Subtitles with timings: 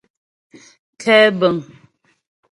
[1.01, 1.55] Kɛ́bə̀ŋ.